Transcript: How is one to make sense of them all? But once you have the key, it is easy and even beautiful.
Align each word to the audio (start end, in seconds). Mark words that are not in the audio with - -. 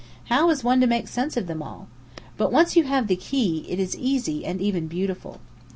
How 0.29 0.49
is 0.49 0.63
one 0.63 0.81
to 0.81 0.87
make 0.87 1.07
sense 1.07 1.37
of 1.37 1.45
them 1.45 1.61
all? 1.61 1.87
But 2.35 2.51
once 2.51 2.75
you 2.75 2.85
have 2.85 3.05
the 3.05 3.15
key, 3.15 3.67
it 3.69 3.79
is 3.79 3.95
easy 3.95 4.43
and 4.43 4.59
even 4.59 4.87
beautiful. 4.87 5.39